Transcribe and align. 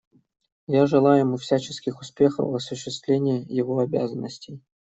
Я 0.65 0.87
желаю 0.87 1.19
ему 1.19 1.37
всяческих 1.37 2.01
успехов 2.01 2.49
в 2.49 2.55
осуществлении 2.55 3.45
его 3.47 3.77
обязанностей. 3.77 4.59